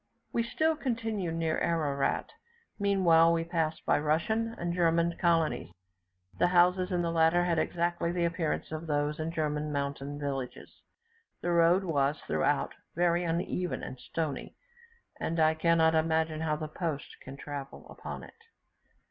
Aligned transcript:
We 0.33 0.41
still 0.41 0.75
continued 0.75 1.35
near 1.35 1.59
Ararat; 1.59 2.31
meanwhile 2.79 3.31
we 3.31 3.43
passed 3.43 3.85
by 3.85 3.99
Russian 3.99 4.55
and 4.57 4.73
German 4.73 5.15
colonies, 5.19 5.69
the 6.39 6.47
houses 6.47 6.91
in 6.91 7.03
the 7.03 7.11
latter 7.11 7.43
had 7.43 7.59
exactly 7.59 8.11
the 8.11 8.25
appearance 8.25 8.71
of 8.71 8.87
those 8.87 9.19
in 9.19 9.31
German 9.31 9.71
mountain 9.71 10.17
villages. 10.19 10.81
The 11.41 11.51
road 11.51 11.83
was, 11.83 12.19
throughout, 12.25 12.73
very 12.95 13.23
uneven 13.23 13.83
and 13.83 13.99
stony, 13.99 14.55
and 15.19 15.39
I 15.39 15.53
cannot 15.53 15.93
imagine 15.93 16.41
how 16.41 16.55
the 16.55 16.67
post 16.67 17.17
can 17.21 17.37
travel 17.37 17.87
upon 17.87 18.23
it. 18.23 18.33